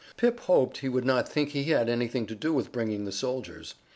Pip 0.17 0.39
hoped 0.39 0.79
he 0.79 0.89
would 0.89 1.05
not 1.05 1.29
think 1.29 1.49
he 1.49 1.65
had 1.65 1.77
had 1.81 1.89
anything 1.89 2.25
to 2.25 2.33
do 2.33 2.51
with 2.51 2.71
bringing 2.71 3.05
the 3.05 3.11
soldiers. 3.11 3.75